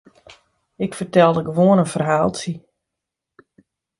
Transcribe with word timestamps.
Ik 0.85 0.93
fertelde 0.99 1.43
gewoan 1.47 1.77
in 1.77 1.85
ferhaaltsje. 1.93 2.53